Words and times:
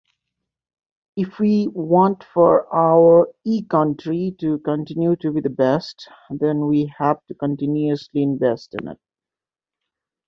If 1.15 1.37
we 1.37 1.67
want 1.67 2.23
for 2.23 2.65
our 2.73 3.31
e-country 3.45 4.35
to 4.39 4.57
continue 4.57 5.15
to 5.17 5.31
be 5.31 5.41
the 5.41 5.51
best, 5.51 6.09
then 6.31 6.65
we 6.65 6.91
have 6.97 7.23
to 7.27 7.35
continuously 7.35 8.23
invest 8.23 8.73
in 8.81 8.87
it. 8.87 8.97